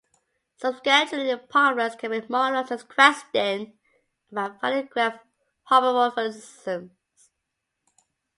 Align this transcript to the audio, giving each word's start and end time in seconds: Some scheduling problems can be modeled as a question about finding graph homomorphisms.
Some 0.57 0.77
scheduling 0.79 1.47
problems 1.47 1.93
can 1.93 2.09
be 2.09 2.25
modeled 2.27 2.71
as 2.71 2.81
a 2.81 2.85
question 2.87 3.77
about 4.31 4.59
finding 4.59 4.87
graph 4.87 5.19
homomorphisms. 5.69 6.89